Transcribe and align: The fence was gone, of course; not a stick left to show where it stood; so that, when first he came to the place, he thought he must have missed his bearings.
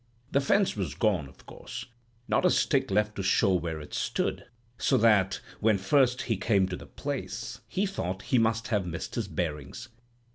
The 0.31 0.41
fence 0.41 0.75
was 0.75 0.95
gone, 0.95 1.29
of 1.29 1.45
course; 1.45 1.85
not 2.27 2.43
a 2.43 2.49
stick 2.49 2.89
left 2.89 3.15
to 3.17 3.21
show 3.21 3.53
where 3.53 3.79
it 3.79 3.93
stood; 3.93 4.45
so 4.79 4.97
that, 4.97 5.39
when 5.59 5.77
first 5.77 6.23
he 6.23 6.37
came 6.37 6.67
to 6.69 6.75
the 6.75 6.87
place, 6.87 7.61
he 7.67 7.85
thought 7.85 8.23
he 8.23 8.39
must 8.39 8.69
have 8.69 8.87
missed 8.87 9.13
his 9.13 9.27
bearings. 9.27 9.89